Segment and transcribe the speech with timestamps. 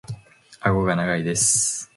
[0.61, 1.87] 顎が長いです。